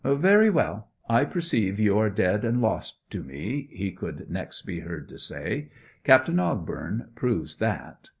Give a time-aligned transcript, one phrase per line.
[0.03, 0.87] 'Very well.
[1.07, 5.19] I perceive you are dead and lost to me,' he could next be heard to
[5.19, 5.69] say,
[6.03, 8.09] '"Captain Ogbourne" proves that.